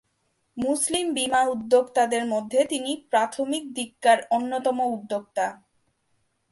[0.57, 5.45] মুসলিম বীমা উদ্যোক্তাদের মধ্যে তিনি প্রথমদিককার অন্যতম উদ্যোক্তা।